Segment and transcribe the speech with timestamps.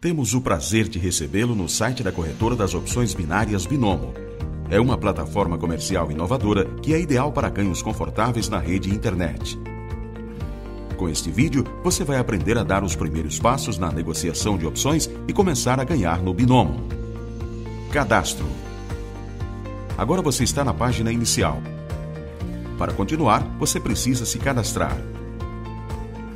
[0.00, 4.14] Temos o prazer de recebê-lo no site da corretora das opções binárias Binomo.
[4.70, 9.60] É uma plataforma comercial inovadora que é ideal para ganhos confortáveis na rede internet.
[10.96, 15.10] Com este vídeo, você vai aprender a dar os primeiros passos na negociação de opções
[15.28, 16.88] e começar a ganhar no Binomo.
[17.92, 18.46] Cadastro.
[19.98, 21.60] Agora você está na página inicial.
[22.78, 24.96] Para continuar, você precisa se cadastrar.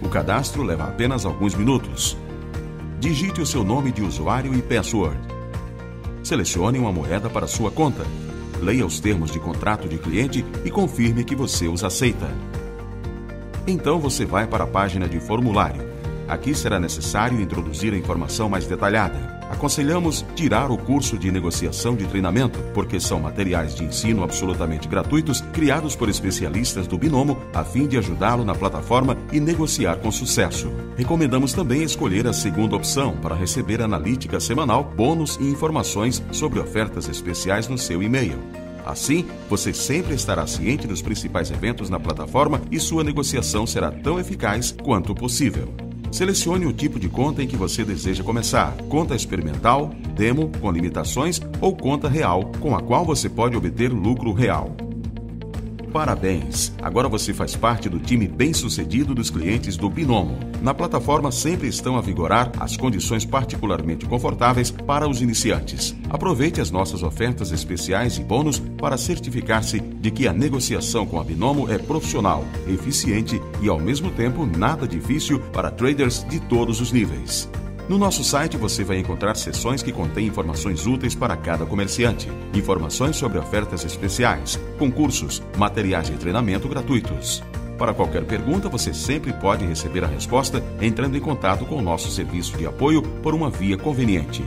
[0.02, 2.14] O cadastro leva apenas alguns minutos.
[3.04, 5.20] Digite o seu nome de usuário e password.
[6.22, 8.02] Selecione uma moeda para sua conta.
[8.62, 12.34] Leia os termos de contrato de cliente e confirme que você os aceita.
[13.66, 15.82] Então você vai para a página de formulário.
[16.26, 19.38] Aqui será necessário introduzir a informação mais detalhada.
[19.50, 25.40] Aconselhamos tirar o curso de negociação de treinamento, porque são materiais de ensino absolutamente gratuitos
[25.52, 30.70] criados por especialistas do Binomo a fim de ajudá-lo na plataforma e negociar com sucesso.
[30.96, 37.08] Recomendamos também escolher a segunda opção para receber analítica semanal, bônus e informações sobre ofertas
[37.08, 38.38] especiais no seu e-mail.
[38.84, 44.20] Assim, você sempre estará ciente dos principais eventos na plataforma e sua negociação será tão
[44.20, 45.83] eficaz quanto possível.
[46.14, 51.40] Selecione o tipo de conta em que você deseja começar: conta experimental, demo com limitações
[51.60, 54.76] ou conta real, com a qual você pode obter lucro real.
[55.94, 56.72] Parabéns!
[56.82, 60.36] Agora você faz parte do time bem-sucedido dos clientes do Binomo.
[60.60, 65.94] Na plataforma sempre estão a vigorar as condições particularmente confortáveis para os iniciantes.
[66.10, 71.22] Aproveite as nossas ofertas especiais e bônus para certificar-se de que a negociação com a
[71.22, 76.90] Binomo é profissional, eficiente e ao mesmo tempo nada difícil para traders de todos os
[76.90, 77.48] níveis.
[77.86, 83.16] No nosso site você vai encontrar seções que contêm informações úteis para cada comerciante, informações
[83.16, 87.42] sobre ofertas especiais, concursos, materiais de treinamento gratuitos.
[87.76, 92.10] Para qualquer pergunta, você sempre pode receber a resposta entrando em contato com o nosso
[92.10, 94.42] serviço de apoio por uma via conveniente.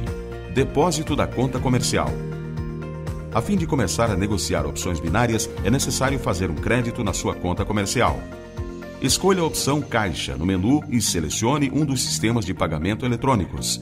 [0.55, 2.09] Depósito da conta comercial.
[3.31, 7.35] A fim de começar a negociar opções binárias, é necessário fazer um crédito na sua
[7.35, 8.19] conta comercial.
[9.07, 13.79] Escolha a opção Caixa no menu e selecione um dos sistemas de pagamento eletrônicos.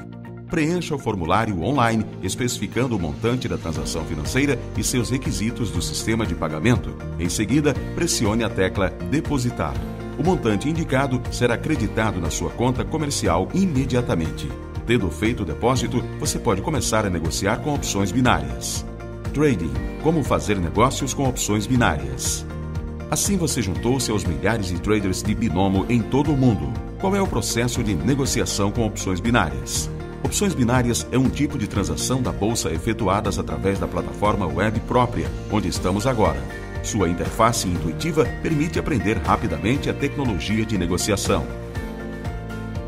[0.51, 6.27] Preencha o formulário online especificando o montante da transação financeira e seus requisitos do sistema
[6.27, 6.95] de pagamento.
[7.17, 9.73] Em seguida, pressione a tecla Depositar.
[10.19, 14.47] O montante indicado será creditado na sua conta comercial imediatamente.
[14.85, 18.85] Tendo feito o depósito, você pode começar a negociar com opções binárias.
[19.33, 22.45] Trading Como fazer negócios com opções binárias.
[23.15, 26.69] Assim você juntou-se aos milhares de traders de binomo em todo o mundo.
[26.99, 29.89] Qual é o processo de negociação com opções binárias?
[30.21, 35.31] Opções binárias é um tipo de transação da bolsa efetuadas através da plataforma web própria,
[35.49, 36.43] onde estamos agora.
[36.83, 41.47] Sua interface intuitiva permite aprender rapidamente a tecnologia de negociação.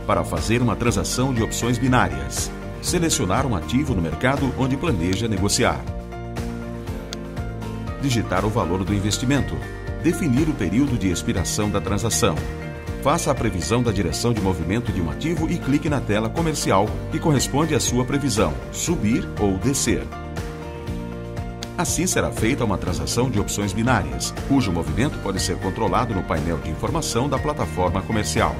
[0.05, 2.51] Para fazer uma transação de opções binárias,
[2.81, 5.79] selecionar um ativo no mercado onde planeja negociar.
[8.01, 9.55] Digitar o valor do investimento
[10.03, 12.35] definir o período de expiração da transação.
[13.03, 16.87] Faça a previsão da direção de movimento de um ativo e clique na tela comercial
[17.11, 20.03] que corresponde à sua previsão, subir ou descer.
[21.77, 26.57] Assim será feita uma transação de opções binárias, cujo movimento pode ser controlado no painel
[26.57, 28.55] de informação da plataforma comercial.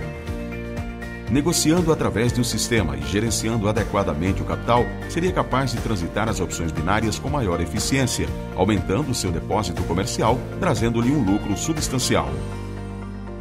[1.30, 6.40] Negociando através de um sistema e gerenciando adequadamente o capital, seria capaz de transitar as
[6.40, 12.30] opções binárias com maior eficiência, aumentando seu depósito comercial, trazendo-lhe um lucro substancial.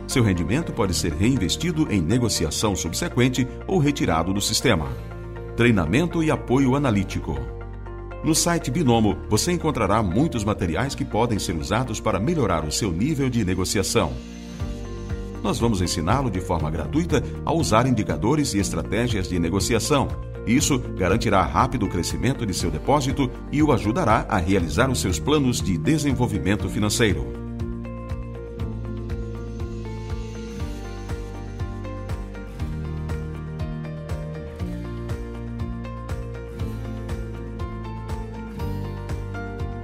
[0.09, 4.89] Seu rendimento pode ser reinvestido em negociação subsequente ou retirado do sistema.
[5.57, 7.39] Treinamento e apoio analítico.
[8.25, 12.91] No site Binomo, você encontrará muitos materiais que podem ser usados para melhorar o seu
[12.91, 14.13] nível de negociação
[15.47, 20.09] nós vamos ensiná-lo de forma gratuita a usar indicadores e estratégias de negociação.
[20.45, 25.63] Isso garantirá rápido crescimento de seu depósito e o ajudará a realizar os seus planos
[25.63, 27.33] de desenvolvimento financeiro.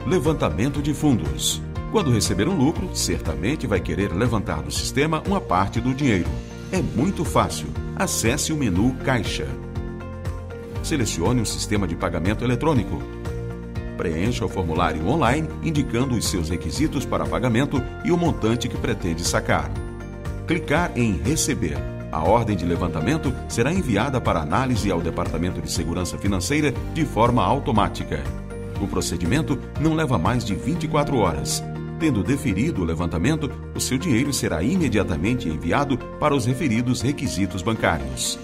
[0.04, 1.62] Levantamento de fundos.
[1.92, 6.28] Quando receber um lucro, certamente vai querer levantar do sistema uma parte do dinheiro.
[6.72, 7.66] É muito fácil.
[7.94, 9.46] Acesse o menu Caixa.
[10.82, 13.02] Selecione um sistema de pagamento eletrônico.
[13.98, 19.22] Preencha o formulário online indicando os seus requisitos para pagamento e o montante que pretende
[19.22, 19.70] sacar.
[20.46, 21.76] Clicar em Receber.
[22.10, 27.44] A ordem de levantamento será enviada para análise ao Departamento de Segurança Financeira de forma
[27.44, 28.22] automática.
[28.80, 31.62] O procedimento não leva mais de 24 horas
[32.02, 38.40] Tendo deferido o levantamento, o seu dinheiro será imediatamente enviado para os referidos requisitos bancários.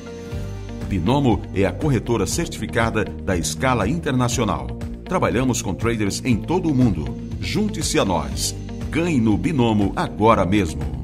[0.88, 4.68] Binomo é a corretora certificada da escala internacional.
[5.04, 7.04] Trabalhamos com traders em todo o mundo.
[7.40, 8.54] Junte-se a nós.
[8.92, 10.97] Ganhe no Binomo agora mesmo.